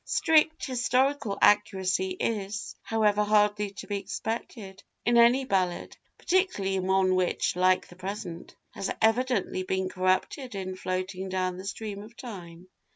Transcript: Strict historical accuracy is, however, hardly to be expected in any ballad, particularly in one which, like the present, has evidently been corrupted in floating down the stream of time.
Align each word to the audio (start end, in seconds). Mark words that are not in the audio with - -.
Strict 0.03 0.65
historical 0.65 1.37
accuracy 1.43 2.17
is, 2.19 2.73
however, 2.81 3.23
hardly 3.23 3.69
to 3.69 3.85
be 3.85 3.99
expected 3.99 4.81
in 5.05 5.15
any 5.15 5.45
ballad, 5.45 5.95
particularly 6.17 6.77
in 6.77 6.87
one 6.87 7.13
which, 7.13 7.55
like 7.55 7.87
the 7.87 7.95
present, 7.95 8.55
has 8.71 8.89
evidently 8.99 9.61
been 9.61 9.89
corrupted 9.89 10.55
in 10.55 10.75
floating 10.75 11.29
down 11.29 11.57
the 11.57 11.65
stream 11.65 12.01
of 12.01 12.17
time. 12.17 12.67